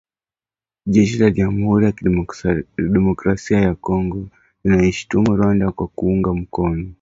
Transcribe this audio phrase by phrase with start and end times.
[0.93, 1.91] Jeshi la Jamhuri ya
[2.77, 4.27] kidemokrasia ya Kongo
[4.63, 6.89] linaishutumu Rwanda kwa kuunga mkono.